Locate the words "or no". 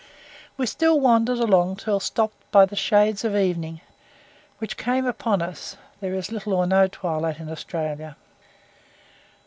6.55-6.87